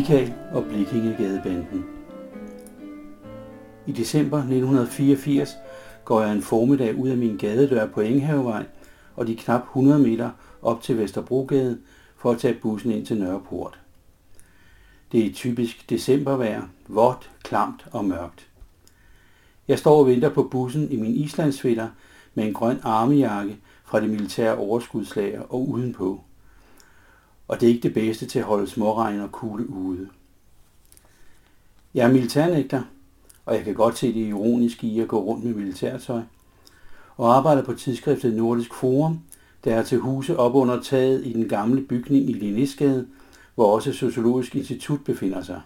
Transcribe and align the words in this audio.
Michael 0.00 0.34
og 0.52 0.64
Blikingegadebanden. 0.64 1.84
I 3.86 3.92
december 3.92 4.38
1984 4.38 5.56
går 6.04 6.22
jeg 6.22 6.32
en 6.32 6.42
formiddag 6.42 6.96
ud 6.96 7.08
af 7.08 7.16
min 7.16 7.36
gadedør 7.36 7.86
på 7.86 8.00
Enghavevej 8.00 8.64
og 9.16 9.26
de 9.26 9.36
knap 9.36 9.62
100 9.62 9.98
meter 9.98 10.30
op 10.62 10.82
til 10.82 10.98
Vesterbrogade 10.98 11.78
for 12.16 12.30
at 12.30 12.38
tage 12.38 12.54
bussen 12.54 12.90
ind 12.90 13.06
til 13.06 13.18
Nørreport. 13.18 13.80
Det 15.12 15.26
er 15.26 15.32
typisk 15.32 15.90
decembervejr, 15.90 16.62
vådt, 16.88 17.30
klamt 17.42 17.86
og 17.92 18.04
mørkt. 18.04 18.48
Jeg 19.68 19.78
står 19.78 19.98
og 19.98 20.06
venter 20.06 20.28
på 20.28 20.42
bussen 20.42 20.90
i 20.90 20.96
min 20.96 21.14
islandsfætter 21.14 21.88
med 22.34 22.44
en 22.44 22.54
grøn 22.54 22.80
armejakke 22.82 23.56
fra 23.84 24.00
det 24.00 24.10
militære 24.10 24.56
overskudslager 24.56 25.42
og 25.42 25.68
udenpå 25.68 26.20
og 27.50 27.60
det 27.60 27.66
er 27.66 27.70
ikke 27.70 27.82
det 27.82 27.94
bedste 27.94 28.26
til 28.26 28.38
at 28.38 28.44
holde 28.44 28.66
småregn 28.66 29.20
og 29.20 29.32
kugle 29.32 29.70
ude. 29.70 30.08
Jeg 31.94 32.06
er 32.06 32.12
militærnægter, 32.12 32.82
og 33.46 33.54
jeg 33.54 33.64
kan 33.64 33.74
godt 33.74 33.98
se 33.98 34.14
det 34.14 34.28
ironiske 34.28 34.86
i 34.86 35.00
at 35.00 35.08
gå 35.08 35.22
rundt 35.22 35.44
med 35.44 35.54
militærtøj, 35.54 36.22
og 37.16 37.36
arbejder 37.36 37.64
på 37.64 37.74
tidsskriftet 37.74 38.34
Nordisk 38.34 38.74
Forum, 38.74 39.20
der 39.64 39.74
er 39.74 39.82
til 39.82 39.98
huse 39.98 40.38
op 40.38 40.54
under 40.54 40.82
taget 40.82 41.26
i 41.26 41.32
den 41.32 41.48
gamle 41.48 41.82
bygning 41.82 42.30
i 42.30 42.32
Linnesgade, 42.32 43.06
hvor 43.54 43.74
også 43.74 43.92
Sociologisk 43.92 44.56
Institut 44.56 45.04
befinder 45.04 45.42
sig. 45.42 45.60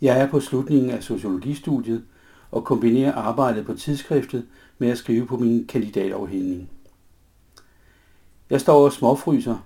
Jeg 0.00 0.20
er 0.20 0.30
på 0.30 0.40
slutningen 0.40 0.90
af 0.90 1.02
sociologistudiet 1.02 2.04
og 2.50 2.64
kombinerer 2.64 3.12
arbejdet 3.12 3.66
på 3.66 3.74
tidsskriftet 3.74 4.46
med 4.78 4.88
at 4.88 4.98
skrive 4.98 5.26
på 5.26 5.36
min 5.36 5.66
kandidatafhængning. 5.66 6.70
Jeg 8.50 8.60
står 8.60 8.84
og 8.84 8.92
småfryser, 8.92 9.56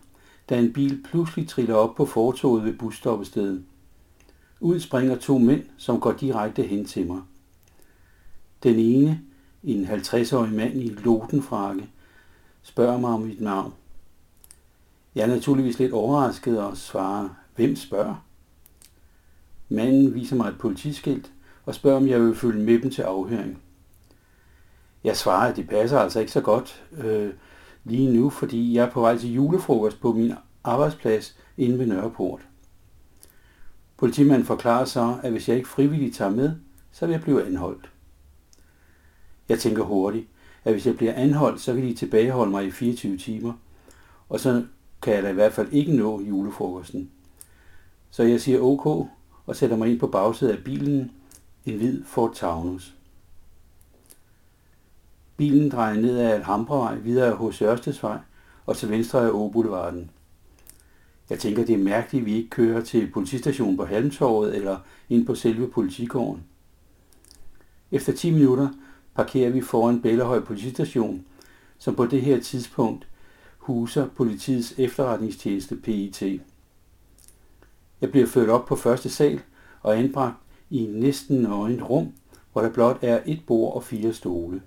da 0.50 0.58
en 0.58 0.72
bil 0.72 1.02
pludselig 1.02 1.48
triller 1.48 1.74
op 1.74 1.94
på 1.94 2.06
fortoget 2.06 2.64
ved 2.64 2.72
busstoppestedet. 2.72 3.64
Ud 4.60 4.80
springer 4.80 5.16
to 5.16 5.38
mænd, 5.38 5.64
som 5.76 6.00
går 6.00 6.12
direkte 6.12 6.62
hen 6.62 6.84
til 6.84 7.06
mig. 7.06 7.20
Den 8.62 8.78
ene, 8.78 9.20
en 9.64 9.84
50-årig 9.84 10.52
mand 10.52 10.74
i 10.74 10.88
lotenfrakke, 10.88 11.88
spørger 12.62 12.98
mig 12.98 13.10
om 13.10 13.20
mit 13.20 13.40
navn. 13.40 13.72
Jeg 15.14 15.22
er 15.22 15.26
naturligvis 15.26 15.78
lidt 15.78 15.92
overrasket 15.92 16.60
og 16.60 16.76
svarer, 16.76 17.28
hvem 17.56 17.76
spørger? 17.76 18.24
Manden 19.68 20.14
viser 20.14 20.36
mig 20.36 20.48
et 20.48 20.58
politiskilt 20.58 21.32
og 21.66 21.74
spørger, 21.74 21.96
om 21.96 22.08
jeg 22.08 22.20
vil 22.20 22.34
følge 22.34 22.64
med 22.64 22.78
dem 22.78 22.90
til 22.90 23.02
afhøring. 23.02 23.58
Jeg 25.04 25.16
svarer, 25.16 25.50
at 25.50 25.56
det 25.56 25.68
passer 25.68 25.98
altså 25.98 26.20
ikke 26.20 26.32
så 26.32 26.40
godt, 26.40 26.84
øh, 26.98 27.32
lige 27.84 28.12
nu, 28.12 28.30
fordi 28.30 28.74
jeg 28.74 28.86
er 28.86 28.90
på 28.90 29.00
vej 29.00 29.18
til 29.18 29.34
julefrokost 29.34 30.00
på 30.00 30.12
min 30.12 30.32
arbejdsplads 30.66 31.36
inde 31.56 31.78
ved 31.78 31.86
Nørreport. 31.86 32.40
Politimanden 33.96 34.46
forklarer 34.46 34.84
så, 34.84 35.18
at 35.22 35.32
hvis 35.32 35.48
jeg 35.48 35.56
ikke 35.56 35.68
frivilligt 35.68 36.16
tager 36.16 36.30
med, 36.30 36.52
så 36.92 37.06
vil 37.06 37.12
jeg 37.12 37.22
blive 37.22 37.46
anholdt. 37.46 37.90
Jeg 39.48 39.58
tænker 39.58 39.82
hurtigt, 39.82 40.26
at 40.64 40.72
hvis 40.72 40.86
jeg 40.86 40.96
bliver 40.96 41.12
anholdt, 41.12 41.60
så 41.60 41.72
vil 41.72 41.88
de 41.88 41.94
tilbageholde 41.94 42.50
mig 42.50 42.66
i 42.66 42.70
24 42.70 43.18
timer, 43.18 43.52
og 44.28 44.40
så 44.40 44.64
kan 45.02 45.14
jeg 45.14 45.22
da 45.22 45.28
i 45.30 45.34
hvert 45.34 45.52
fald 45.52 45.72
ikke 45.72 45.96
nå 45.96 46.20
julefrokosten. 46.20 47.10
Så 48.10 48.22
jeg 48.22 48.40
siger 48.40 48.60
ok 48.60 48.86
og 49.46 49.56
sætter 49.56 49.76
mig 49.76 49.90
ind 49.90 50.00
på 50.00 50.06
bagsædet 50.06 50.52
af 50.52 50.64
bilen, 50.64 51.10
en 51.66 51.76
hvid 51.76 52.04
Ford 52.04 52.34
Taunus. 52.34 52.94
Bilen 55.36 55.70
drejer 55.70 55.94
ned 55.94 56.18
ad 56.18 56.32
Alhambravej 56.32 56.94
videre 56.94 57.34
hos 57.34 57.62
Ørstedsvej 57.62 58.18
og 58.66 58.76
til 58.76 58.90
venstre 58.90 59.26
af 59.26 59.30
Åboulevarden. 59.30 60.10
Jeg 61.30 61.38
tænker, 61.38 61.64
det 61.64 61.74
er 61.74 61.78
mærkeligt, 61.78 62.22
at 62.22 62.26
vi 62.26 62.36
ikke 62.36 62.50
kører 62.50 62.80
til 62.80 63.10
politistationen 63.10 63.76
på 63.76 63.84
Halmtorvet 63.84 64.56
eller 64.56 64.78
ind 65.08 65.26
på 65.26 65.34
selve 65.34 65.68
politigården. 65.68 66.44
Efter 67.92 68.12
10 68.12 68.30
minutter 68.30 68.68
parkerer 69.14 69.50
vi 69.50 69.60
foran 69.60 70.02
Bellehøj 70.02 70.40
politistation, 70.40 71.24
som 71.78 71.94
på 71.94 72.06
det 72.06 72.22
her 72.22 72.40
tidspunkt 72.40 73.08
huser 73.58 74.08
politiets 74.08 74.74
efterretningstjeneste 74.78 75.76
PIT. 75.76 76.22
Jeg 78.00 78.10
bliver 78.10 78.26
ført 78.26 78.48
op 78.48 78.66
på 78.66 78.76
første 78.76 79.10
sal 79.10 79.40
og 79.82 79.98
anbragt 79.98 80.36
i 80.70 80.78
en 80.78 80.90
næsten 80.90 81.42
nøgent 81.42 81.82
rum, 81.82 82.12
hvor 82.52 82.62
der 82.62 82.72
blot 82.72 82.98
er 83.02 83.20
et 83.26 83.42
bord 83.46 83.74
og 83.74 83.84
fire 83.84 84.12
stole 84.12 84.62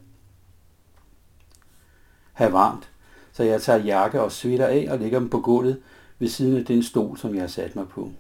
have 2.39 2.53
varmt, 2.53 2.91
så 3.31 3.43
jeg 3.43 3.61
tager 3.61 3.83
jakke 3.83 4.21
og 4.21 4.31
sweater 4.31 4.67
af 4.67 4.87
og 4.89 4.99
lægger 4.99 5.19
dem 5.19 5.29
på 5.29 5.39
gulvet 5.39 5.81
ved 6.19 6.27
siden 6.27 6.57
af 6.57 6.65
den 6.65 6.83
stol, 6.83 7.17
som 7.17 7.33
jeg 7.33 7.41
har 7.41 7.47
sat 7.47 7.75
mig 7.75 7.87
på. 7.87 8.11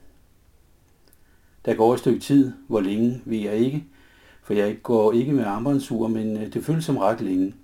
Der 1.65 1.75
går 1.75 1.93
et 1.93 1.99
stykke 1.99 2.19
tid, 2.19 2.51
hvor 2.67 2.79
længe 2.79 3.21
ved 3.25 3.37
jeg 3.37 3.55
ikke, 3.55 3.83
for 4.43 4.53
jeg 4.53 4.77
går 4.83 5.11
ikke 5.11 5.33
med 5.33 5.43
armbåndsur, 5.43 6.07
men 6.07 6.37
øh, 6.37 6.53
det 6.53 6.65
føles 6.65 6.85
som 6.85 6.97
ret 6.97 7.21
længe. 7.21 7.55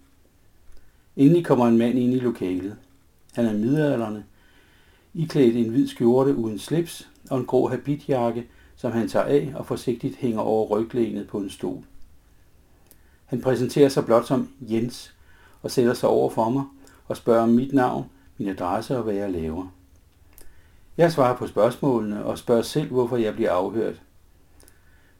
Endelig 1.15 1.45
kommer 1.45 1.67
en 1.67 1.77
mand 1.77 1.99
ind 1.99 2.13
i 2.13 2.19
lokalet. 2.19 2.75
Han 3.33 3.45
er 3.45 3.53
midalderne, 3.53 4.25
iklædt 5.13 5.55
en 5.55 5.69
hvid 5.69 5.87
skjorte 5.87 6.35
uden 6.35 6.59
slips 6.59 7.09
og 7.29 7.39
en 7.39 7.45
grå 7.45 7.67
habitjakke, 7.67 8.47
som 8.75 8.91
han 8.91 9.07
tager 9.07 9.25
af 9.25 9.53
og 9.55 9.65
forsigtigt 9.65 10.15
hænger 10.15 10.41
over 10.41 10.67
ryglænet 10.67 11.27
på 11.27 11.37
en 11.37 11.49
stol. 11.49 11.83
Han 13.25 13.41
præsenterer 13.41 13.89
sig 13.89 14.05
blot 14.05 14.27
som 14.27 14.49
Jens, 14.61 15.15
og 15.61 15.71
sætter 15.71 15.93
sig 15.93 16.09
over 16.09 16.29
for 16.29 16.49
mig 16.49 16.63
og 17.07 17.17
spørger 17.17 17.41
om 17.41 17.49
mit 17.49 17.73
navn, 17.73 18.05
min 18.37 18.47
adresse 18.47 18.97
og 18.97 19.03
hvad 19.03 19.13
jeg 19.13 19.31
laver. 19.31 19.67
Jeg 20.97 21.11
svarer 21.11 21.37
på 21.37 21.47
spørgsmålene 21.47 22.25
og 22.25 22.37
spørger 22.37 22.61
selv, 22.61 22.91
hvorfor 22.91 23.17
jeg 23.17 23.33
bliver 23.33 23.51
afhørt. 23.51 24.01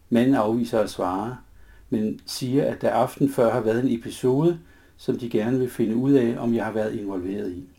Manden 0.09 0.35
afviser 0.35 0.79
at 0.79 0.89
svare, 0.89 1.37
men 1.89 2.19
siger, 2.25 2.71
at 2.71 2.81
der 2.81 2.91
aften 2.91 3.29
før 3.29 3.51
har 3.51 3.61
været 3.61 3.83
en 3.83 3.99
episode, 3.99 4.59
som 4.97 5.19
de 5.19 5.29
gerne 5.29 5.59
vil 5.59 5.69
finde 5.69 5.95
ud 5.95 6.11
af, 6.11 6.37
om 6.39 6.53
jeg 6.53 6.65
har 6.65 6.71
været 6.71 6.95
involveret 6.95 7.51
i. 7.51 7.69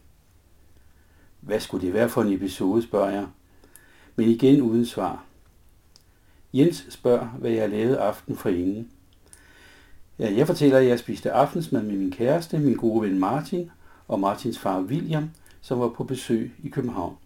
Hvad 1.40 1.60
skulle 1.60 1.86
det 1.86 1.94
være 1.94 2.08
for 2.08 2.22
en 2.22 2.32
episode, 2.32 2.82
spørger 2.82 3.10
jeg. 3.10 3.26
Men 4.16 4.28
igen 4.28 4.62
uden 4.62 4.86
svar. 4.86 5.24
Jens 6.54 6.86
spørger, 6.88 7.26
hvad 7.26 7.50
jeg 7.50 7.70
lavede 7.70 7.98
aften 7.98 8.36
for 8.36 8.48
inden. 8.48 8.90
Ja, 10.18 10.34
jeg 10.36 10.46
fortæller, 10.46 10.78
at 10.78 10.87
jeg 10.87 10.99
spiste 10.99 11.32
aftensmad 11.32 11.82
med 11.82 11.96
min 11.96 12.10
kæreste, 12.10 12.58
min 12.58 12.76
gode 12.76 13.08
ven 13.08 13.19
Martin 13.19 13.70
og 14.08 14.20
Martins 14.20 14.58
far 14.58 14.81
William, 14.81 15.31
som 15.60 15.81
var 15.81 15.88
på 15.88 16.04
besøg 16.04 16.54
i 16.62 16.69
København. 16.69 17.16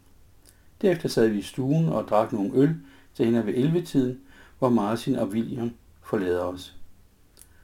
Derefter 0.82 1.08
sad 1.08 1.28
vi 1.28 1.38
i 1.38 1.42
stuen 1.42 1.88
og 1.88 2.08
drak 2.08 2.32
nogle 2.32 2.50
øl 2.54 2.76
til 3.14 3.24
hende 3.24 3.46
ved 3.46 3.54
11-tiden, 3.54 4.20
hvor 4.58 4.68
Martin 4.68 5.16
og 5.16 5.28
William 5.28 5.70
forlader 6.02 6.44
os. 6.44 6.76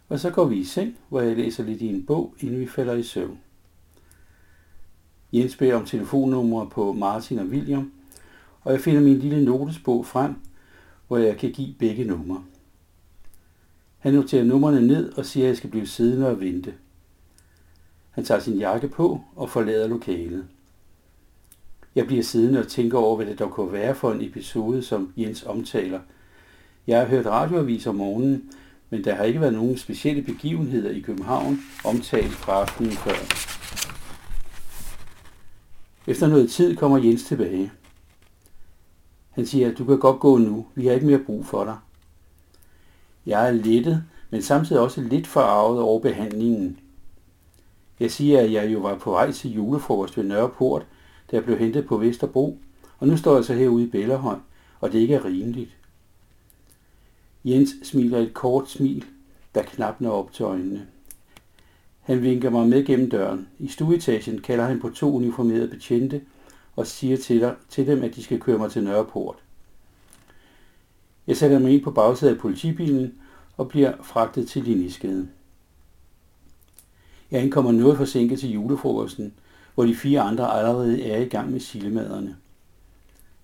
Og 0.09 0.21
så 0.21 0.31
går 0.31 0.45
vi 0.45 0.57
i 0.57 0.65
seng, 0.65 0.99
hvor 1.09 1.21
jeg 1.21 1.37
læser 1.37 1.65
lidt 1.65 1.83
i 1.83 1.87
en 1.87 2.07
bog, 2.07 2.35
inden 2.41 2.61
vi 2.61 2.67
falder 2.67 2.95
i 2.95 3.03
søvn. 3.03 3.39
Jens 5.33 5.57
beder 5.57 5.75
om 5.75 5.85
telefonnumre 5.85 6.69
på 6.71 6.93
Martin 6.93 7.39
og 7.39 7.47
William, 7.47 7.93
og 8.63 8.73
jeg 8.73 8.81
finder 8.81 9.01
min 9.01 9.19
lille 9.19 9.45
notesbog 9.45 10.07
frem, 10.07 10.35
hvor 11.07 11.17
jeg 11.17 11.37
kan 11.37 11.53
give 11.53 11.75
begge 11.79 12.05
numre. 12.05 12.45
Han 13.99 14.15
noterer 14.15 14.45
numrene 14.45 14.87
ned 14.87 15.13
og 15.13 15.27
siger, 15.27 15.45
at 15.45 15.49
jeg 15.49 15.57
skal 15.57 15.71
blive 15.71 15.87
siddende 15.87 16.29
og 16.29 16.41
vente. 16.41 16.75
Han 18.11 18.25
tager 18.25 18.41
sin 18.41 18.59
jakke 18.59 18.89
på 18.89 19.21
og 19.37 19.51
forlader 19.51 19.89
lokalet. 19.89 20.47
Jeg 21.97 22.07
bliver 22.07 22.23
siddende 22.23 22.61
og 22.61 22.69
tænker 22.69 22.99
over, 22.99 23.17
hvad 23.17 23.27
det 23.27 23.39
dog 23.39 23.51
kunne 23.51 23.73
være 23.73 23.95
for 23.95 24.13
en 24.13 24.23
episode, 24.23 24.83
som 24.83 25.13
Jens 25.17 25.43
omtaler. 25.43 26.01
Jeg 26.87 26.99
har 26.99 27.07
hørt 27.07 27.27
radioavis 27.27 27.87
om 27.87 27.95
morgenen, 27.95 28.51
men 28.91 29.05
der 29.05 29.15
har 29.15 29.25
ikke 29.25 29.41
været 29.41 29.55
nogen 29.55 29.79
specielle 29.79 30.23
begivenheder 30.23 30.91
i 30.91 31.01
København 31.01 31.61
omtalt 31.85 32.33
fra 32.33 32.53
aftenen 32.53 32.93
før. 32.93 33.13
Efter 36.07 36.27
noget 36.27 36.51
tid 36.51 36.77
kommer 36.77 36.99
Jens 36.99 37.25
tilbage. 37.25 37.73
Han 39.31 39.47
siger, 39.47 39.71
at 39.71 39.79
du 39.79 39.85
kan 39.85 39.99
godt 39.99 40.21
gå 40.21 40.39
nu. 40.39 40.67
Vi 40.75 40.87
har 40.87 40.95
ikke 40.95 41.07
mere 41.07 41.19
brug 41.19 41.47
for 41.47 41.65
dig. 41.65 41.77
Jeg 43.27 43.49
er 43.49 43.53
lettet, 43.53 44.05
men 44.31 44.43
samtidig 44.43 44.83
også 44.83 45.01
lidt 45.01 45.27
forarvet 45.27 45.81
over 45.81 46.01
behandlingen. 46.01 46.79
Jeg 48.01 48.11
siger, 48.11 48.41
at 48.41 48.53
jeg 48.53 48.73
jo 48.73 48.79
var 48.79 48.95
på 48.95 49.11
vej 49.11 49.33
til 49.33 49.55
julefrokost 49.55 50.17
ved 50.17 50.25
Nørreport, 50.25 50.87
da 51.31 51.37
jeg 51.37 51.45
blev 51.45 51.59
hentet 51.59 51.87
på 51.87 51.97
Vesterbro, 51.97 52.59
og 52.99 53.09
nu 53.09 53.17
står 53.17 53.35
jeg 53.35 53.45
så 53.45 53.55
herude 53.55 53.85
i 53.85 53.91
Bellerhøj, 53.91 54.37
og 54.81 54.93
det 54.93 54.99
ikke 54.99 55.15
er 55.15 55.25
rimeligt. 55.25 55.77
Jens 57.45 57.71
smiler 57.83 58.19
et 58.19 58.35
kort 58.35 58.71
smil, 58.71 59.05
der 59.55 59.63
knap 59.63 60.01
når 60.01 60.11
op 60.11 60.33
til 60.33 60.43
øjnene. 60.43 60.87
Han 62.01 62.23
vinker 62.23 62.51
mig 62.51 62.69
med 62.69 62.87
gennem 62.87 63.11
døren. 63.11 63.49
I 63.59 63.69
stueetagen 63.69 64.39
kalder 64.39 64.65
han 64.65 64.81
på 64.81 64.89
to 64.89 65.15
uniformerede 65.15 65.69
betjente 65.69 66.21
og 66.77 66.87
siger 66.87 67.17
til, 67.17 67.55
til 67.69 67.87
dem, 67.87 68.03
at 68.03 68.15
de 68.15 68.23
skal 68.23 68.41
køre 68.41 68.59
mig 68.59 68.71
til 68.71 68.85
Nørreport. 68.85 69.37
Jeg 71.27 71.37
sætter 71.37 71.59
mig 71.59 71.73
ind 71.73 71.83
på 71.83 71.91
bagsædet 71.91 72.35
af 72.35 72.41
politibilen 72.41 73.15
og 73.57 73.69
bliver 73.69 73.93
fragtet 74.03 74.49
til 74.49 74.65
Linjeskade. 74.65 75.29
Jeg 77.31 77.43
ankommer 77.43 77.73
noget 77.73 77.97
forsinket 77.97 78.41
til 78.41 78.53
julefrokosten, 78.53 79.35
hvor 79.77 79.85
de 79.85 79.95
fire 79.95 80.21
andre 80.21 80.59
allerede 80.59 81.03
er 81.03 81.19
i 81.19 81.25
gang 81.25 81.53
med 81.53 81.61
sildemaderne. 81.61 82.37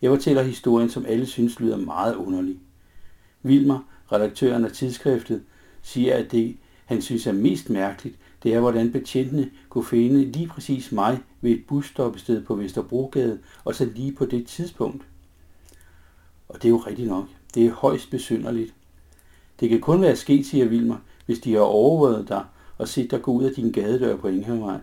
Jeg 0.02 0.10
fortæller 0.10 0.42
historien, 0.42 0.90
som 0.90 1.06
alle 1.06 1.26
synes 1.26 1.60
lyder 1.60 1.76
meget 1.76 2.14
underlig. 2.14 2.58
Vilmer, 3.42 3.88
redaktøren 4.12 4.64
af 4.64 4.72
tidsskriftet, 4.72 5.42
siger, 5.82 6.16
at 6.16 6.32
det, 6.32 6.56
han 6.84 7.02
synes 7.02 7.26
er 7.26 7.32
mest 7.32 7.70
mærkeligt, 7.70 8.16
det 8.42 8.54
er, 8.54 8.60
hvordan 8.60 8.92
betjentene 8.92 9.50
kunne 9.68 9.84
finde 9.84 10.24
lige 10.24 10.46
præcis 10.46 10.92
mig 10.92 11.20
ved 11.40 11.50
et 11.50 11.64
busstoppested 11.68 12.44
på 12.44 12.54
Vesterbrogade, 12.54 13.38
og 13.64 13.74
så 13.74 13.84
lige 13.84 14.12
på 14.12 14.26
det 14.26 14.46
tidspunkt. 14.46 15.02
Og 16.48 16.62
det 16.62 16.64
er 16.64 16.70
jo 16.70 16.76
rigtigt 16.76 17.08
nok. 17.08 17.24
Det 17.54 17.66
er 17.66 17.72
højst 17.72 18.10
besynderligt. 18.10 18.74
Det 19.60 19.68
kan 19.68 19.80
kun 19.80 20.00
være 20.00 20.16
sket, 20.16 20.46
siger 20.46 20.66
Vilmer, 20.66 20.96
hvis 21.26 21.38
de 21.38 21.52
har 21.52 21.60
overvåget 21.60 22.28
dig 22.28 22.44
og 22.78 22.88
set 22.88 23.10
dig 23.10 23.22
gå 23.22 23.32
ud 23.32 23.44
af 23.44 23.54
din 23.54 23.72
gadedør 23.72 24.16
på 24.16 24.28
Inghavevej. 24.28 24.78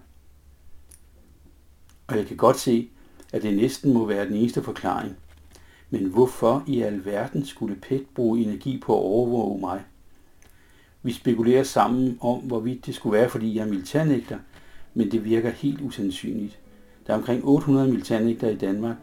Og 2.10 2.18
jeg 2.18 2.26
kan 2.26 2.38
godt 2.38 2.60
se, 2.60 2.90
at 3.34 3.42
det 3.42 3.56
næsten 3.56 3.94
må 3.94 4.06
være 4.06 4.26
den 4.26 4.36
eneste 4.36 4.64
forklaring. 4.64 5.16
Men 5.90 6.06
hvorfor 6.06 6.64
i 6.68 6.82
alverden 6.82 7.46
skulle 7.46 7.76
PET 7.76 8.06
bruge 8.16 8.40
energi 8.40 8.80
på 8.86 8.94
at 8.94 9.04
overvåge 9.04 9.60
mig? 9.60 9.82
Vi 11.04 11.12
spekulerer 11.12 11.64
sammen 11.64 12.18
om, 12.22 12.40
hvorvidt 12.40 12.86
det 12.86 12.96
skulle 12.96 13.18
være, 13.18 13.30
fordi 13.30 13.56
jeg 13.56 13.62
er 13.62 13.70
militærnægter, 13.70 14.38
men 14.94 15.12
det 15.12 15.26
virker 15.26 15.50
helt 15.50 15.82
usandsynligt. 15.82 16.60
Der 17.08 17.14
er 17.14 17.18
omkring 17.18 17.46
800 17.46 17.88
militærnægter 17.88 18.50
i 18.50 18.56
Danmark, 18.56 18.96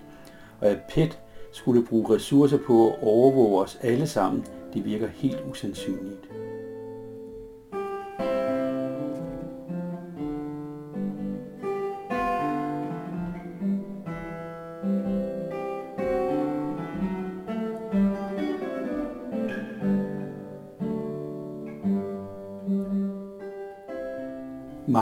og 0.60 0.68
at 0.68 0.78
PET 0.94 1.18
skulle 1.52 1.86
bruge 1.86 2.14
ressourcer 2.14 2.58
på 2.58 2.90
at 2.90 3.02
overvåge 3.02 3.62
os 3.62 3.78
alle 3.82 4.06
sammen, 4.06 4.44
det 4.74 4.84
virker 4.84 5.08
helt 5.08 5.38
usandsynligt. 5.50 6.28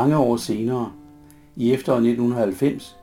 Mange 0.05 0.19
år 0.19 0.37
senere, 0.37 0.93
i 1.57 1.73
efteråret 1.73 1.99
1990, 1.99 2.97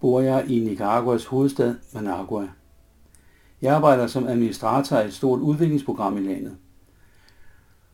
bor 0.00 0.20
jeg 0.20 0.44
i 0.48 0.58
Nicaraguas 0.60 1.24
hovedstad 1.24 1.74
Managua. 1.94 2.48
Jeg 3.62 3.74
arbejder 3.74 4.06
som 4.06 4.26
administrator 4.26 4.96
af 4.96 5.06
et 5.06 5.14
stort 5.14 5.40
udviklingsprogram 5.40 6.16
i 6.16 6.20
landet. 6.20 6.56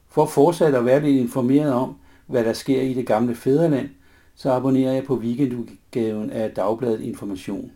For 0.08 0.26
fortsat 0.26 0.74
at 0.74 0.84
være 0.84 1.00
lidt 1.00 1.20
informeret 1.20 1.72
om, 1.72 1.96
hvad 2.26 2.44
der 2.44 2.52
sker 2.52 2.82
i 2.82 2.94
det 2.94 3.06
gamle 3.06 3.34
fædreland, 3.34 3.88
så 4.34 4.52
abonnerer 4.52 4.92
jeg 4.92 5.04
på 5.04 5.16
weekendudgaven 5.16 6.30
af 6.30 6.50
Dagbladet 6.50 7.00
Information. 7.00 7.72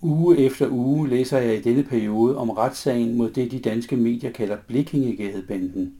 Uge 0.00 0.38
efter 0.38 0.68
uge 0.68 1.08
læser 1.08 1.38
jeg 1.38 1.56
i 1.56 1.62
denne 1.62 1.82
periode 1.82 2.36
om 2.36 2.50
retssagen 2.50 3.16
mod 3.16 3.30
det, 3.30 3.50
de 3.50 3.60
danske 3.60 3.96
medier 3.96 4.32
kalder 4.32 4.56
Blikkingegadebanden. 4.66 5.94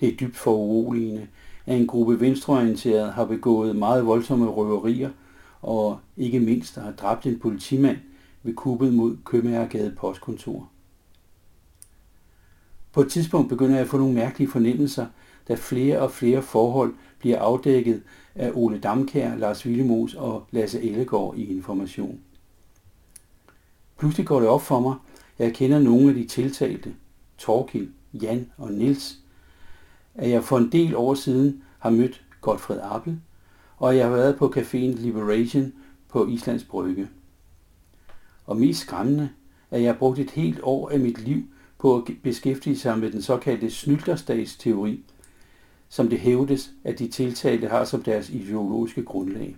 Det 0.00 0.08
er 0.08 0.16
dybt 0.16 0.36
foruroligende, 0.36 1.26
at 1.66 1.80
en 1.80 1.86
gruppe 1.86 2.20
venstreorienterede 2.20 3.10
har 3.10 3.24
begået 3.24 3.76
meget 3.76 4.06
voldsomme 4.06 4.46
røverier 4.46 5.10
og 5.62 5.98
ikke 6.16 6.40
mindst 6.40 6.74
har 6.74 6.92
dræbt 6.92 7.26
en 7.26 7.38
politimand 7.38 7.98
ved 8.42 8.54
kuppet 8.54 8.94
mod 8.94 9.16
Købmagergade 9.24 9.94
postkontor. 9.96 10.68
På 12.92 13.00
et 13.00 13.10
tidspunkt 13.10 13.48
begynder 13.48 13.74
jeg 13.74 13.82
at 13.82 13.88
få 13.88 13.98
nogle 13.98 14.14
mærkelige 14.14 14.50
fornemmelser, 14.50 15.06
da 15.48 15.54
flere 15.54 16.00
og 16.00 16.10
flere 16.10 16.42
forhold 16.42 16.94
bliver 17.18 17.38
afdækket 17.38 18.02
af 18.34 18.50
Ole 18.54 18.78
Damkær, 18.78 19.36
Lars 19.36 19.66
Villemos 19.66 20.14
og 20.14 20.46
Lasse 20.50 20.82
Ellegaard 20.82 21.34
i 21.36 21.56
Information. 21.56 22.20
Pludselig 23.98 24.26
går 24.26 24.40
det 24.40 24.48
op 24.48 24.62
for 24.62 24.80
mig, 24.80 24.94
at 25.38 25.46
jeg 25.46 25.54
kender 25.54 25.78
nogle 25.78 26.08
af 26.08 26.14
de 26.14 26.26
tiltalte, 26.26 26.94
Torkild, 27.38 27.88
Jan 28.14 28.50
og 28.58 28.72
Nils, 28.72 29.18
at 30.18 30.30
jeg 30.30 30.44
for 30.44 30.58
en 30.58 30.72
del 30.72 30.96
år 30.96 31.14
siden 31.14 31.62
har 31.78 31.90
mødt 31.90 32.24
Godfred 32.40 32.80
Appel, 32.82 33.20
og 33.76 33.96
jeg 33.96 34.06
har 34.06 34.12
været 34.12 34.36
på 34.36 34.52
caféen 34.56 35.00
Liberation 35.02 35.72
på 36.08 36.26
Islands 36.26 36.64
Brygge. 36.64 37.08
Og 38.46 38.56
mest 38.56 38.80
skræmmende, 38.80 39.30
at 39.70 39.82
jeg 39.82 39.92
har 39.92 39.98
brugt 39.98 40.18
et 40.18 40.30
helt 40.30 40.60
år 40.62 40.90
af 40.90 41.00
mit 41.00 41.20
liv 41.24 41.42
på 41.78 41.96
at 41.96 42.02
beskæftige 42.22 42.78
sig 42.78 42.98
med 42.98 43.12
den 43.12 43.22
såkaldte 43.22 43.70
snylterstatsteori, 43.70 45.04
som 45.88 46.08
det 46.08 46.20
hævdes, 46.20 46.70
at 46.84 46.98
de 46.98 47.08
tiltalte 47.08 47.68
har 47.68 47.84
som 47.84 48.02
deres 48.02 48.30
ideologiske 48.30 49.02
grundlag. 49.02 49.56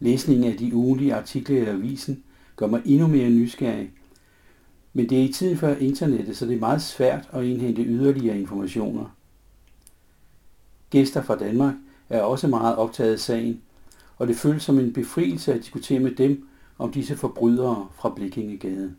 Læsningen 0.00 0.52
af 0.52 0.58
de 0.58 0.74
ugenlige 0.74 1.14
artikler 1.14 1.62
i 1.62 1.66
avisen 1.66 2.24
gør 2.56 2.66
mig 2.66 2.82
endnu 2.84 3.06
mere 3.06 3.30
nysgerrig 3.30 3.92
men 4.98 5.08
det 5.08 5.18
er 5.18 5.22
i 5.22 5.32
tiden 5.32 5.56
før 5.56 5.76
internettet, 5.76 6.36
så 6.36 6.46
det 6.46 6.54
er 6.54 6.60
meget 6.60 6.82
svært 6.82 7.28
at 7.32 7.44
indhente 7.44 7.82
yderligere 7.82 8.40
informationer. 8.40 9.16
Gæster 10.90 11.22
fra 11.22 11.36
Danmark 11.36 11.74
er 12.08 12.22
også 12.22 12.48
meget 12.48 12.76
optaget 12.76 13.12
af 13.12 13.18
sagen, 13.18 13.62
og 14.16 14.28
det 14.28 14.36
føles 14.36 14.62
som 14.62 14.78
en 14.78 14.92
befrielse 14.92 15.54
at 15.54 15.60
diskutere 15.60 16.00
med 16.00 16.10
dem 16.10 16.48
om 16.78 16.92
disse 16.92 17.16
forbrydere 17.16 17.88
fra 17.94 18.12
Blikkingegade. 18.16 18.94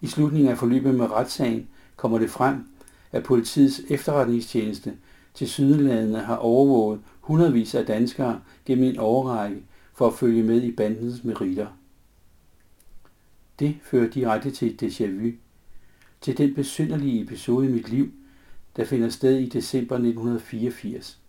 I 0.00 0.06
slutningen 0.06 0.50
af 0.50 0.58
forløbet 0.58 0.94
med 0.94 1.10
retssagen 1.10 1.68
kommer 1.96 2.18
det 2.18 2.30
frem, 2.30 2.68
at 3.12 3.24
politiets 3.24 3.80
efterretningstjeneste 3.90 4.92
til 5.34 5.48
Sydlandene 5.48 6.18
har 6.18 6.36
overvåget 6.36 7.00
hundredvis 7.20 7.74
af 7.74 7.86
danskere 7.86 8.40
gennem 8.66 8.84
en 8.84 8.98
årrække 8.98 9.62
for 9.94 10.06
at 10.06 10.14
følge 10.14 10.42
med 10.42 10.62
i 10.62 10.72
bandens 10.72 11.24
meritter. 11.24 11.66
Det 13.58 13.76
fører 13.82 14.10
direkte 14.10 14.50
til 14.50 14.74
et 14.74 14.82
déjà 14.82 15.06
vu, 15.06 15.32
til 16.20 16.38
den 16.38 16.54
besynderlige 16.54 17.22
episode 17.22 17.66
i 17.66 17.72
mit 17.72 17.88
liv, 17.88 18.12
der 18.76 18.84
finder 18.84 19.08
sted 19.08 19.38
i 19.38 19.48
december 19.48 19.94
1984. 19.94 21.20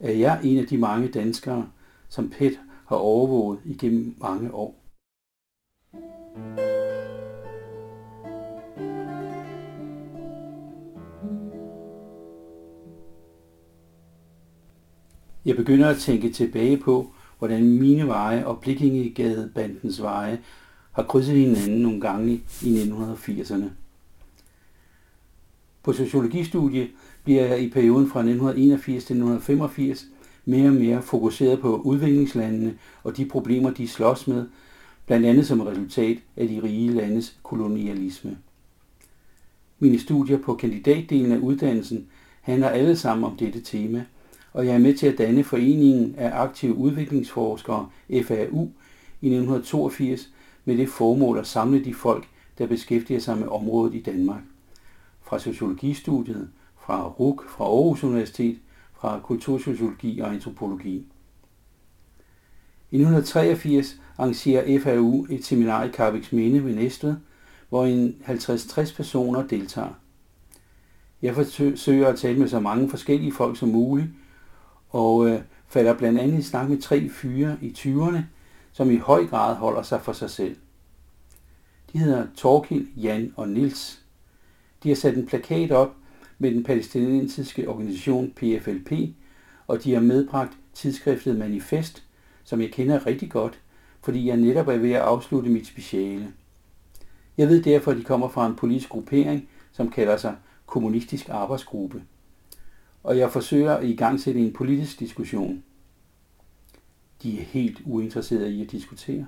Er 0.00 0.12
jeg 0.12 0.40
en 0.44 0.58
af 0.58 0.66
de 0.66 0.78
mange 0.78 1.08
danskere, 1.08 1.68
som 2.08 2.30
PET 2.30 2.60
har 2.86 2.96
overvåget 2.96 3.60
igennem 3.64 4.14
mange 4.20 4.54
år? 4.54 4.76
Jeg 15.44 15.56
begynder 15.56 15.88
at 15.88 15.96
tænke 15.96 16.32
tilbage 16.32 16.76
på, 16.76 17.12
hvordan 17.38 17.78
mine 17.78 18.06
veje 18.06 18.46
og 18.46 18.60
Blikkingegadebandens 18.60 20.02
veje 20.02 20.42
har 20.92 21.02
krydset 21.02 21.36
hinanden 21.36 21.78
nogle 21.82 22.00
gange 22.00 22.42
i 22.62 22.82
1980'erne. 22.82 23.64
På 25.82 25.92
sociologistudiet 25.92 26.88
bliver 27.24 27.46
jeg 27.46 27.60
i 27.60 27.70
perioden 27.70 28.08
fra 28.08 28.20
1981 28.20 29.04
til 29.04 29.14
1985 29.14 30.06
mere 30.44 30.68
og 30.68 30.74
mere 30.74 31.02
fokuseret 31.02 31.60
på 31.60 31.76
udviklingslandene 31.76 32.74
og 33.04 33.16
de 33.16 33.24
problemer, 33.24 33.70
de 33.70 33.88
slås 33.88 34.28
med, 34.28 34.46
blandt 35.06 35.26
andet 35.26 35.46
som 35.46 35.60
resultat 35.60 36.18
af 36.36 36.48
de 36.48 36.60
rige 36.62 36.92
landes 36.92 37.36
kolonialisme. 37.42 38.38
Mine 39.78 39.98
studier 39.98 40.38
på 40.38 40.54
kandidatdelen 40.54 41.32
af 41.32 41.38
uddannelsen 41.38 42.06
handler 42.40 42.68
alle 42.68 42.96
sammen 42.96 43.24
om 43.24 43.36
dette 43.36 43.60
tema, 43.60 44.04
og 44.52 44.66
jeg 44.66 44.74
er 44.74 44.78
med 44.78 44.94
til 44.94 45.06
at 45.06 45.18
danne 45.18 45.44
Foreningen 45.44 46.14
af 46.18 46.40
Aktive 46.40 46.74
Udviklingsforskere, 46.74 47.88
FAU, 48.08 48.70
i 49.20 49.26
1982, 49.26 50.30
med 50.70 50.78
det 50.78 50.88
formål 50.88 51.38
at 51.38 51.46
samle 51.46 51.84
de 51.84 51.94
folk, 51.94 52.28
der 52.58 52.66
beskæftiger 52.66 53.20
sig 53.20 53.38
med 53.38 53.48
området 53.48 53.94
i 53.94 54.02
Danmark. 54.02 54.42
Fra 55.22 55.38
sociologistudiet, 55.38 56.50
fra 56.80 57.08
RUK, 57.08 57.48
fra 57.48 57.64
Aarhus 57.64 58.04
Universitet, 58.04 58.58
fra 59.00 59.20
kultursociologi 59.24 60.20
og 60.20 60.32
antropologi. 60.32 61.06
I 62.90 62.96
1983 62.96 64.00
arrangerer 64.18 64.80
FAU 64.80 65.26
et 65.30 65.44
seminar 65.44 65.84
i 65.84 65.88
Karviks 65.88 66.32
Minde 66.32 66.64
ved 66.64 66.74
Næstved, 66.74 67.16
hvor 67.68 67.86
en 67.86 68.16
50-60 68.26 68.96
personer 68.96 69.46
deltager. 69.46 69.98
Jeg 71.22 71.34
forsøger 71.34 72.08
at 72.08 72.18
tale 72.18 72.38
med 72.38 72.48
så 72.48 72.60
mange 72.60 72.90
forskellige 72.90 73.32
folk 73.32 73.58
som 73.58 73.68
muligt, 73.68 74.08
og 74.88 75.28
øh, 75.28 75.40
falder 75.68 75.94
blandt 75.94 76.20
andet 76.20 76.38
i 76.38 76.42
snak 76.42 76.68
med 76.68 76.80
tre 76.80 77.08
fyre 77.08 77.56
i 77.62 77.70
20'erne, 77.78 78.18
som 78.72 78.90
i 78.90 78.96
høj 78.96 79.26
grad 79.26 79.54
holder 79.54 79.82
sig 79.82 80.00
for 80.00 80.12
sig 80.12 80.30
selv. 80.30 80.56
De 81.92 81.98
hedder 81.98 82.26
Torkil, 82.36 82.88
Jan 82.96 83.32
og 83.36 83.48
Nils. 83.48 84.02
De 84.82 84.88
har 84.88 84.96
sat 84.96 85.16
en 85.16 85.26
plakat 85.26 85.72
op 85.72 85.94
med 86.38 86.50
den 86.50 86.64
palæstinensiske 86.64 87.68
organisation 87.68 88.30
PFLP, 88.30 88.92
og 89.66 89.84
de 89.84 89.94
har 89.94 90.00
medbragt 90.00 90.52
tidsskriftet 90.74 91.38
Manifest, 91.38 92.02
som 92.44 92.60
jeg 92.60 92.72
kender 92.72 93.06
rigtig 93.06 93.30
godt, 93.30 93.60
fordi 94.02 94.28
jeg 94.28 94.36
netop 94.36 94.68
er 94.68 94.76
ved 94.76 94.92
at 94.92 95.00
afslutte 95.00 95.50
mit 95.50 95.66
speciale. 95.66 96.32
Jeg 97.36 97.48
ved 97.48 97.62
derfor, 97.62 97.90
at 97.90 97.96
de 97.96 98.04
kommer 98.04 98.28
fra 98.28 98.46
en 98.46 98.56
politisk 98.56 98.88
gruppering, 98.88 99.48
som 99.72 99.90
kalder 99.90 100.16
sig 100.16 100.36
Kommunistisk 100.66 101.28
Arbejdsgruppe. 101.28 102.02
Og 103.02 103.18
jeg 103.18 103.30
forsøger 103.30 103.74
at 103.74 103.84
i 103.84 103.96
gang 103.96 104.20
sætte 104.20 104.40
en 104.40 104.52
politisk 104.52 105.00
diskussion. 105.00 105.62
De 107.22 107.40
er 107.40 107.44
helt 107.44 107.80
uinteresserede 107.84 108.52
i 108.52 108.62
at 108.62 108.70
diskutere, 108.70 109.26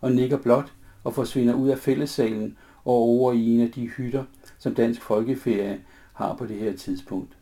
og 0.00 0.12
nikker 0.12 0.36
blot 0.36 0.72
og 1.04 1.14
forsvinder 1.14 1.54
ud 1.54 1.68
af 1.68 1.78
fællessalen 1.78 2.56
og 2.84 2.94
over 2.94 3.32
i 3.32 3.46
en 3.46 3.60
af 3.60 3.70
de 3.70 3.86
hytter, 3.86 4.24
som 4.58 4.74
Dansk 4.74 5.02
Folkeferie 5.02 5.80
har 6.12 6.36
på 6.36 6.46
det 6.46 6.56
her 6.56 6.76
tidspunkt. 6.76 7.36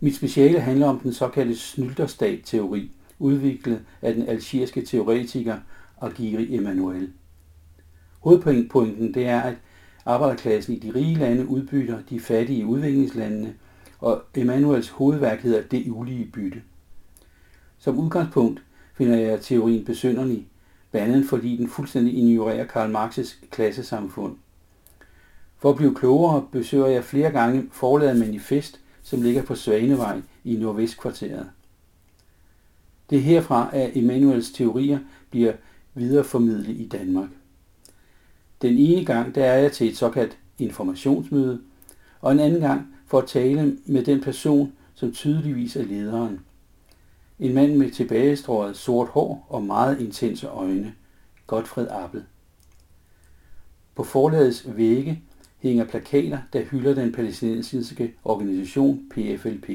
Mit 0.00 0.16
speciale 0.16 0.60
handler 0.60 0.86
om 0.86 1.00
den 1.00 1.12
såkaldte 1.12 1.56
snylterstat-teori, 1.56 2.90
udviklet 3.18 3.82
af 4.02 4.14
den 4.14 4.28
algeriske 4.28 4.82
teoretiker 4.82 5.58
Agiri 6.00 6.54
Emmanuel. 6.54 7.12
Hovedpointen 8.20 9.14
det 9.14 9.26
er, 9.26 9.40
at 9.40 9.56
arbejderklassen 10.06 10.74
i 10.74 10.78
de 10.78 10.94
rige 10.94 11.14
lande 11.14 11.48
udbytter 11.48 11.98
de 12.10 12.20
fattige 12.20 12.58
i 12.58 12.64
udviklingslandene, 12.64 13.54
og 13.98 14.22
Emmanuels 14.34 14.88
hovedværk 14.88 15.40
hedder 15.40 15.62
Det 15.62 15.90
ulige 15.90 16.30
bytte. 16.32 16.62
Som 17.82 17.98
udgangspunkt 17.98 18.62
finder 18.94 19.16
jeg 19.16 19.40
teorien 19.40 19.84
besynderlig, 19.84 20.46
blandt 20.90 21.14
andet 21.14 21.28
fordi 21.28 21.56
den 21.56 21.68
fuldstændig 21.68 22.14
ignorerer 22.14 22.66
Karl 22.66 22.96
Marx's 22.96 23.36
klassesamfund. 23.50 24.36
For 25.58 25.70
at 25.70 25.76
blive 25.76 25.94
klogere 25.94 26.46
besøger 26.52 26.86
jeg 26.86 27.04
flere 27.04 27.30
gange 27.30 27.68
forladet 27.72 28.16
manifest, 28.16 28.80
som 29.02 29.22
ligger 29.22 29.42
på 29.42 29.54
Svanevej 29.54 30.20
i 30.44 30.56
Nordvestkvarteret. 30.56 31.50
Det 33.10 33.18
er 33.18 33.22
herfra, 33.22 33.70
at 33.72 33.96
Emanuels 33.96 34.52
teorier 34.52 34.98
bliver 35.30 35.52
videreformidlet 35.94 36.68
i 36.68 36.88
Danmark. 36.88 37.28
Den 38.62 38.78
ene 38.78 39.04
gang, 39.04 39.34
der 39.34 39.44
er 39.44 39.58
jeg 39.58 39.72
til 39.72 39.88
et 39.88 39.96
såkaldt 39.96 40.38
informationsmøde, 40.58 41.60
og 42.20 42.32
en 42.32 42.40
anden 42.40 42.60
gang 42.60 42.94
for 43.06 43.18
at 43.18 43.28
tale 43.28 43.78
med 43.86 44.04
den 44.04 44.20
person, 44.20 44.72
som 44.94 45.12
tydeligvis 45.12 45.76
er 45.76 45.84
lederen. 45.84 46.40
En 47.38 47.54
mand 47.54 47.76
med 47.76 47.90
tilbagestrået 47.90 48.76
sort 48.76 49.08
hår 49.08 49.46
og 49.48 49.62
meget 49.62 50.00
intense 50.00 50.48
øjne. 50.48 50.94
Godfred 51.46 51.88
Appel. 51.90 52.24
På 53.94 54.04
forlagets 54.04 54.76
vægge 54.76 55.22
hænger 55.58 55.84
plakater, 55.84 56.38
der 56.52 56.62
hylder 56.62 56.94
den 56.94 57.12
palæstinensiske 57.12 58.14
organisation 58.24 59.10
PFLP. 59.10 59.68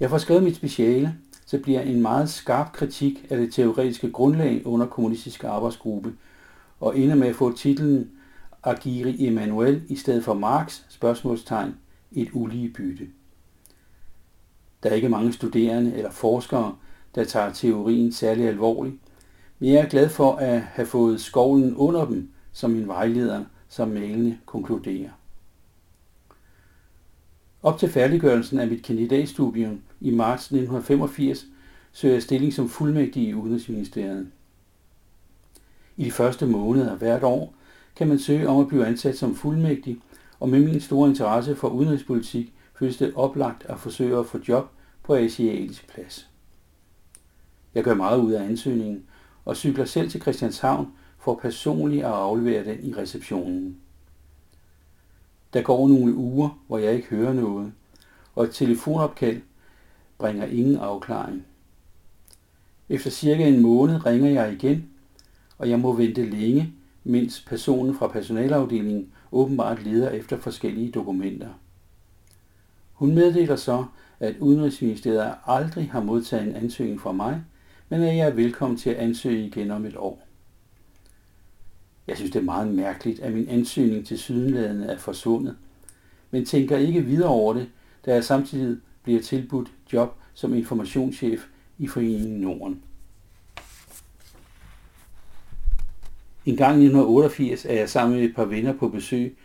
Jeg 0.00 0.10
får 0.10 0.18
skrevet 0.18 0.42
mit 0.42 0.56
speciale, 0.56 1.14
så 1.46 1.58
bliver 1.58 1.80
en 1.80 2.02
meget 2.02 2.30
skarp 2.30 2.72
kritik 2.72 3.26
af 3.30 3.38
det 3.38 3.52
teoretiske 3.52 4.10
grundlag 4.10 4.66
under 4.66 4.86
kommunistisk 4.86 5.44
arbejdsgruppe, 5.44 6.12
og 6.80 6.98
ender 6.98 7.14
med 7.14 7.28
at 7.28 7.36
få 7.36 7.56
titlen 7.56 8.10
Agiri 8.62 9.26
Emanuel 9.26 9.82
i 9.88 9.96
stedet 9.96 10.24
for 10.24 10.34
Marx, 10.34 10.80
spørgsmålstegn, 10.88 11.74
et 12.12 12.28
ulige 12.32 12.68
bytte. 12.68 13.08
Der 14.82 14.90
er 14.90 14.94
ikke 14.94 15.08
mange 15.08 15.32
studerende 15.32 15.94
eller 15.94 16.10
forskere, 16.10 16.76
der 17.14 17.24
tager 17.24 17.52
teorien 17.52 18.12
særlig 18.12 18.48
alvorligt, 18.48 18.96
men 19.58 19.72
jeg 19.72 19.80
er 19.80 19.88
glad 19.88 20.08
for 20.08 20.32
at 20.32 20.60
have 20.60 20.86
fået 20.86 21.20
skovlen 21.20 21.76
under 21.76 22.04
dem, 22.04 22.30
som 22.52 22.70
min 22.70 22.88
vejleder 22.88 23.44
som 23.68 23.88
malende 23.88 24.38
konkluderer. 24.46 25.10
Op 27.62 27.78
til 27.78 27.88
færdiggørelsen 27.88 28.58
af 28.58 28.68
mit 28.68 28.82
kandidatstudium 28.82 29.80
i 30.00 30.10
marts 30.10 30.44
1985 30.44 31.46
søger 31.92 32.14
jeg 32.14 32.22
stilling 32.22 32.52
som 32.52 32.68
fuldmægtig 32.68 33.22
i 33.22 33.34
Udenrigsministeriet. 33.34 34.26
I 35.96 36.04
de 36.04 36.10
første 36.10 36.46
måneder 36.46 36.96
hvert 36.96 37.22
år 37.22 37.54
kan 37.96 38.08
man 38.08 38.18
søge 38.18 38.48
om 38.48 38.60
at 38.60 38.68
blive 38.68 38.86
ansat 38.86 39.18
som 39.18 39.34
fuldmægtig, 39.34 39.98
og 40.40 40.48
med 40.48 40.60
min 40.60 40.80
store 40.80 41.08
interesse 41.08 41.56
for 41.56 41.68
udenrigspolitik 41.68 42.54
føles 42.80 42.96
det 42.96 43.12
oplagt 43.14 43.64
at 43.68 43.78
forsøge 43.78 44.18
at 44.18 44.26
få 44.26 44.38
job 44.48 44.70
på 45.02 45.14
asiatisk 45.14 45.88
plads. 45.88 46.28
Jeg 47.74 47.84
gør 47.84 47.94
meget 47.94 48.20
ud 48.20 48.32
af 48.32 48.44
ansøgningen 48.44 49.04
og 49.44 49.56
cykler 49.56 49.84
selv 49.84 50.10
til 50.10 50.20
Christianshavn 50.20 50.92
for 51.18 51.34
personligt 51.34 52.04
at 52.04 52.10
aflevere 52.10 52.64
den 52.64 52.84
i 52.84 52.94
receptionen. 52.94 53.76
Der 55.52 55.62
går 55.62 55.88
nogle 55.88 56.14
uger, 56.14 56.62
hvor 56.66 56.78
jeg 56.78 56.94
ikke 56.94 57.08
hører 57.08 57.32
noget, 57.32 57.72
og 58.34 58.44
et 58.44 58.54
telefonopkald 58.54 59.42
bringer 60.18 60.46
ingen 60.46 60.76
afklaring. 60.76 61.46
Efter 62.88 63.10
cirka 63.10 63.48
en 63.48 63.62
måned 63.62 64.06
ringer 64.06 64.30
jeg 64.30 64.52
igen, 64.52 64.90
og 65.58 65.70
jeg 65.70 65.80
må 65.80 65.92
vente 65.92 66.30
længe, 66.30 66.72
mens 67.04 67.40
personen 67.40 67.94
fra 67.94 68.08
personalafdelingen 68.08 69.12
åbenbart 69.32 69.82
leder 69.82 70.10
efter 70.10 70.38
forskellige 70.38 70.90
dokumenter. 70.90 71.48
Hun 73.00 73.14
meddeler 73.14 73.56
så, 73.56 73.84
at 74.20 74.36
Udenrigsministeriet 74.38 75.34
aldrig 75.46 75.90
har 75.90 76.02
modtaget 76.02 76.48
en 76.48 76.56
ansøgning 76.56 77.00
fra 77.00 77.12
mig, 77.12 77.42
men 77.88 78.02
at 78.02 78.16
jeg 78.16 78.26
er 78.26 78.34
velkommen 78.34 78.78
til 78.78 78.90
at 78.90 78.96
ansøge 78.96 79.46
igen 79.46 79.70
om 79.70 79.86
et 79.86 79.96
år. 79.96 80.26
Jeg 82.06 82.16
synes, 82.16 82.30
det 82.30 82.38
er 82.38 82.44
meget 82.44 82.74
mærkeligt, 82.74 83.20
at 83.20 83.32
min 83.32 83.48
ansøgning 83.48 84.06
til 84.06 84.18
sydenladende 84.18 84.86
er 84.86 84.98
forsvundet, 84.98 85.56
men 86.30 86.44
tænker 86.44 86.76
ikke 86.76 87.04
videre 87.04 87.28
over 87.28 87.54
det, 87.54 87.68
da 88.06 88.14
jeg 88.14 88.24
samtidig 88.24 88.78
bliver 89.02 89.22
tilbudt 89.22 89.72
job 89.92 90.16
som 90.34 90.54
informationschef 90.54 91.46
i 91.78 91.86
Foreningen 91.86 92.40
Norden. 92.40 92.82
En 96.46 96.56
gang 96.56 96.82
i 96.82 96.84
1988 96.84 97.64
er 97.64 97.74
jeg 97.74 97.88
sammen 97.88 98.18
med 98.18 98.28
et 98.28 98.34
par 98.34 98.44
venner 98.44 98.72
på 98.72 98.88
besøg 98.88 99.36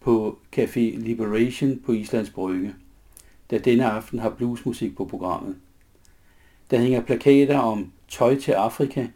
på 0.00 0.38
Café 0.56 0.80
Liberation 0.80 1.80
på 1.86 1.92
Islands 1.92 2.30
Brygge, 2.30 2.74
der 3.50 3.58
denne 3.58 3.90
aften 3.90 4.18
har 4.18 4.30
bluesmusik 4.30 4.96
på 4.96 5.04
programmet. 5.04 5.56
Der 6.70 6.78
hænger 6.78 7.00
plakater 7.00 7.58
om 7.58 7.92
tøj 8.08 8.36
til 8.36 8.52
Afrika, 8.52 9.06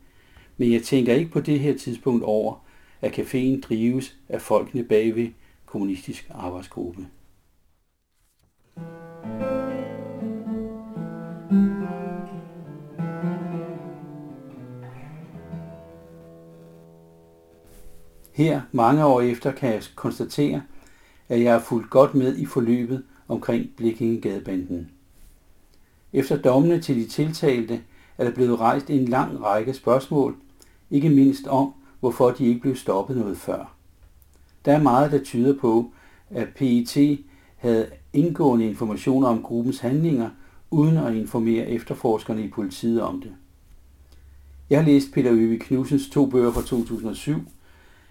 men 0.57 0.73
jeg 0.73 0.83
tænker 0.83 1.15
ikke 1.15 1.31
på 1.31 1.41
det 1.41 1.61
her 1.61 1.79
tidspunkt 1.79 2.25
over, 2.25 2.55
at 3.01 3.19
caféen 3.19 3.61
drives 3.61 4.17
af 4.29 4.43
folkene 4.43 4.85
bagved 4.85 5.29
kommunistisk 5.67 6.31
arbejdsgruppe. 6.31 7.07
Her, 18.33 18.61
mange 18.73 19.05
år 19.05 19.21
efter, 19.21 19.53
kan 19.53 19.73
jeg 19.73 19.83
konstatere, 19.95 20.63
at 21.29 21.43
jeg 21.43 21.53
har 21.53 21.61
fulgt 21.61 21.91
godt 21.91 22.15
med 22.15 22.37
i 22.37 22.47
forløbet 22.47 23.05
omkring 23.29 23.71
Blikkingegadebanden. 23.77 24.91
Efter 26.13 26.37
dommene 26.37 26.81
til 26.81 26.97
de 26.97 27.07
tiltalte 27.07 27.81
er 28.19 28.25
der 28.25 28.31
blevet 28.31 28.61
rejst 28.61 28.91
en 28.91 29.05
lang 29.05 29.43
række 29.43 29.75
spørgsmål, 29.75 30.37
ikke 30.91 31.11
mindst 31.11 31.47
om, 31.47 31.73
hvorfor 32.01 32.31
de 32.31 32.47
ikke 32.47 32.61
blev 32.61 32.77
stoppet 32.77 33.17
noget 33.17 33.37
før. 33.37 33.75
Der 34.65 34.73
er 34.73 34.83
meget, 34.83 35.13
der 35.13 35.25
tyder 35.25 35.59
på, 35.59 35.93
at 36.31 36.49
PET 36.49 37.19
havde 37.57 37.91
indgående 38.13 38.67
informationer 38.67 39.29
om 39.29 39.43
gruppens 39.43 39.79
handlinger, 39.79 40.31
uden 40.71 40.97
at 40.97 41.15
informere 41.15 41.67
efterforskerne 41.67 42.45
i 42.45 42.49
politiet 42.49 43.03
om 43.03 43.21
det. 43.21 43.33
Jeg 44.71 44.79
har 44.79 44.87
læst 44.87 45.13
Peter 45.13 45.33
Øve 45.33 45.59
Knudsens 45.59 46.11
to 46.11 46.27
bøger 46.27 46.53
fra 46.53 46.63
2007. 46.63 47.41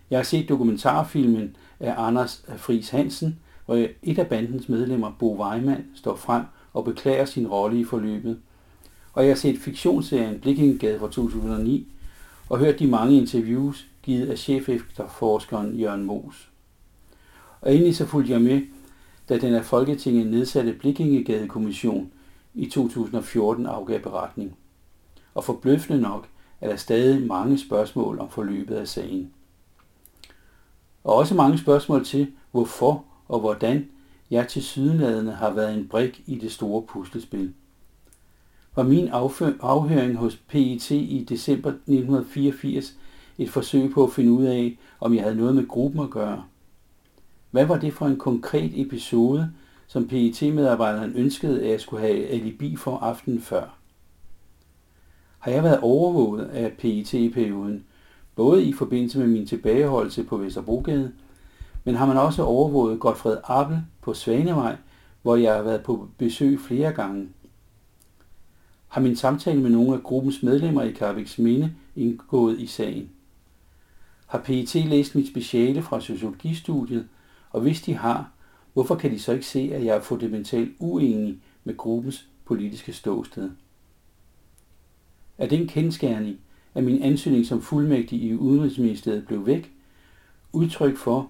Jeg 0.09 0.19
har 0.19 0.23
set 0.23 0.49
dokumentarfilmen 0.49 1.55
af 1.79 1.93
Anders 1.97 2.45
Fris 2.57 2.89
Hansen, 2.89 3.39
hvor 3.71 3.87
et 4.03 4.19
af 4.19 4.27
bandens 4.27 4.69
medlemmer, 4.69 5.11
Bo 5.19 5.43
Weimann, 5.43 5.85
står 5.95 6.15
frem 6.15 6.43
og 6.73 6.85
beklager 6.85 7.25
sin 7.25 7.47
rolle 7.47 7.79
i 7.79 7.83
forløbet. 7.83 8.39
Og 9.13 9.23
jeg 9.23 9.29
har 9.29 9.35
set 9.35 9.59
fiktionsserien 9.59 10.39
Blikkingegade 10.39 10.99
fra 10.99 11.07
2009, 11.07 11.87
og 12.49 12.59
hørt 12.59 12.79
de 12.79 12.87
mange 12.87 13.17
interviews 13.17 13.87
givet 14.03 14.29
af 14.29 14.37
chefefterforskeren 14.37 15.75
Jørgen 15.75 16.03
Mos. 16.03 16.49
Og 17.61 17.75
endelig 17.75 17.95
så 17.95 18.05
fulgte 18.05 18.31
jeg 18.31 18.41
med, 18.41 18.61
da 19.29 19.37
den 19.37 19.53
af 19.53 19.65
Folketinget 19.65 20.27
nedsatte 20.27 20.73
Blikkingegadekommission 20.73 22.11
i 22.53 22.65
2014 22.65 23.65
afgav 23.65 23.99
beretning. 23.99 24.55
Og 25.33 25.43
forbløffende 25.43 26.01
nok 26.01 26.27
er 26.61 26.69
der 26.69 26.75
stadig 26.75 27.27
mange 27.27 27.57
spørgsmål 27.57 28.19
om 28.19 28.29
forløbet 28.29 28.75
af 28.75 28.87
sagen. 28.87 29.31
Og 31.03 31.15
også 31.15 31.35
mange 31.35 31.57
spørgsmål 31.57 32.05
til, 32.05 32.31
hvorfor 32.51 33.05
og 33.31 33.39
hvordan 33.39 33.89
jeg 34.31 34.47
til 34.47 34.63
sydenladende 34.63 35.31
har 35.31 35.49
været 35.53 35.73
en 35.73 35.87
brik 35.87 36.23
i 36.25 36.35
det 36.35 36.51
store 36.51 36.81
puslespil. 36.81 37.53
Var 38.75 38.83
min 38.83 39.07
afhøring 39.61 40.15
hos 40.15 40.35
PET 40.35 40.91
i 40.91 41.25
december 41.29 41.69
1984 41.69 42.93
et 43.37 43.49
forsøg 43.49 43.91
på 43.91 44.03
at 44.03 44.13
finde 44.13 44.31
ud 44.31 44.45
af, 44.45 44.77
om 44.99 45.13
jeg 45.13 45.23
havde 45.23 45.35
noget 45.35 45.55
med 45.55 45.67
gruppen 45.67 46.01
at 46.01 46.09
gøre? 46.09 46.43
Hvad 47.51 47.65
var 47.65 47.79
det 47.79 47.93
for 47.93 48.05
en 48.05 48.17
konkret 48.17 48.81
episode, 48.81 49.51
som 49.87 50.07
PET-medarbejderen 50.07 51.13
ønskede, 51.15 51.63
at 51.63 51.69
jeg 51.69 51.81
skulle 51.81 52.07
have 52.07 52.27
alibi 52.27 52.75
for 52.75 52.97
aftenen 52.97 53.41
før? 53.41 53.77
Har 55.39 55.51
jeg 55.51 55.63
været 55.63 55.79
overvåget 55.79 56.45
af 56.45 56.71
PET-perioden, 56.71 57.83
både 58.35 58.63
i 58.65 58.73
forbindelse 58.73 59.19
med 59.19 59.27
min 59.27 59.47
tilbageholdelse 59.47 60.23
på 60.23 60.37
Vesterbrogade, 60.37 61.11
men 61.83 61.95
har 61.95 62.05
man 62.05 62.17
også 62.17 62.43
overvåget 62.43 62.99
Godfred 62.99 63.37
Appel 63.43 63.81
på 64.01 64.13
Svanevej, 64.13 64.75
hvor 65.21 65.35
jeg 65.35 65.53
har 65.55 65.61
været 65.61 65.83
på 65.83 66.07
besøg 66.17 66.59
flere 66.59 66.91
gange. 66.91 67.29
Har 68.87 69.01
min 69.01 69.15
samtale 69.15 69.61
med 69.61 69.69
nogle 69.69 69.93
af 69.93 70.03
gruppens 70.03 70.43
medlemmer 70.43 70.81
i 70.81 70.91
Karviks 70.91 71.39
Minde 71.39 71.73
indgået 71.95 72.59
i 72.59 72.67
sagen. 72.67 73.09
Har 74.27 74.39
PET 74.39 74.75
læst 74.75 75.15
mit 75.15 75.27
speciale 75.27 75.81
fra 75.81 76.01
sociologistudiet, 76.01 77.07
og 77.49 77.61
hvis 77.61 77.81
de 77.81 77.93
har, 77.93 78.31
hvorfor 78.73 78.95
kan 78.95 79.11
de 79.11 79.19
så 79.19 79.31
ikke 79.31 79.45
se, 79.45 79.71
at 79.73 79.85
jeg 79.85 79.95
er 79.95 80.01
fundamentalt 80.01 80.71
uenig 80.79 81.41
med 81.63 81.77
gruppens 81.77 82.27
politiske 82.45 82.93
ståsted? 82.93 83.51
Er 85.37 85.47
det 85.47 85.61
en 85.61 85.67
kendskærning, 85.67 86.37
at 86.73 86.83
min 86.83 87.01
ansøgning 87.01 87.45
som 87.45 87.61
fuldmægtig 87.61 88.21
i 88.21 88.35
Udenrigsministeriet 88.35 89.27
blev 89.27 89.45
væk, 89.45 89.73
udtryk 90.53 90.97
for, 90.97 91.29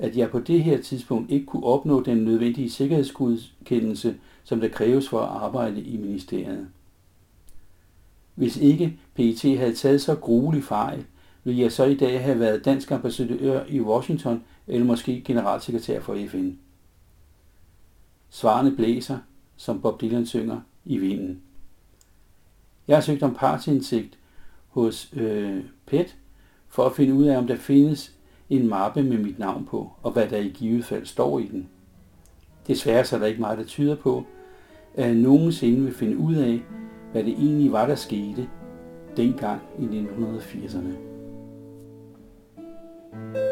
at 0.00 0.16
jeg 0.16 0.30
på 0.30 0.40
det 0.40 0.64
her 0.64 0.82
tidspunkt 0.82 1.30
ikke 1.30 1.46
kunne 1.46 1.64
opnå 1.64 2.02
den 2.02 2.18
nødvendige 2.18 2.70
sikkerhedsgodkendelse, 2.70 4.16
som 4.44 4.60
der 4.60 4.68
kræves 4.68 5.08
for 5.08 5.20
at 5.20 5.28
arbejde 5.28 5.82
i 5.82 5.96
ministeriet. 5.96 6.68
Hvis 8.34 8.56
ikke 8.56 8.98
PET 9.14 9.58
havde 9.58 9.74
taget 9.74 10.00
så 10.00 10.14
gruelig 10.14 10.64
fejl, 10.64 11.04
ville 11.44 11.62
jeg 11.62 11.72
så 11.72 11.84
i 11.84 11.94
dag 11.94 12.22
have 12.22 12.40
været 12.40 12.64
dansk 12.64 12.90
ambassadør 12.90 13.64
i 13.68 13.80
Washington 13.80 14.44
eller 14.66 14.86
måske 14.86 15.22
generalsekretær 15.24 16.00
for 16.00 16.16
FN. 16.28 16.50
Svarene 18.30 18.76
blæser, 18.76 19.18
som 19.56 19.80
Bob 19.80 20.00
Dylan 20.00 20.26
synger, 20.26 20.60
i 20.84 20.98
vinden. 20.98 21.40
Jeg 22.88 22.96
har 22.96 23.00
søgt 23.00 23.22
om 23.22 23.34
partsindsigt 23.34 24.18
hos 24.68 25.12
øh, 25.12 25.64
PET 25.86 26.16
for 26.68 26.86
at 26.86 26.96
finde 26.96 27.14
ud 27.14 27.24
af, 27.24 27.38
om 27.38 27.46
der 27.46 27.56
findes 27.56 28.14
en 28.50 28.68
mappe 28.68 29.02
med 29.02 29.18
mit 29.18 29.38
navn 29.38 29.66
på, 29.70 29.90
og 30.02 30.12
hvad 30.12 30.28
der 30.28 30.36
i 30.36 30.48
givet 30.48 30.84
fald 30.84 31.06
står 31.06 31.38
i 31.38 31.48
den. 31.52 31.68
Desværre 32.66 33.04
så 33.04 33.16
er 33.16 33.20
der 33.20 33.26
ikke 33.26 33.40
meget, 33.40 33.58
der 33.58 33.64
tyder 33.64 33.96
på, 33.96 34.24
at 34.94 35.06
jeg 35.06 35.14
nogensinde 35.14 35.82
vil 35.84 35.94
finde 35.94 36.18
ud 36.18 36.34
af, 36.34 36.60
hvad 37.12 37.24
det 37.24 37.32
egentlig 37.32 37.72
var, 37.72 37.86
der 37.86 37.94
skete 37.94 38.48
dengang 39.16 39.60
i 39.78 39.84
1980'erne. 39.84 41.10
thank 43.12 43.36
you 43.36 43.49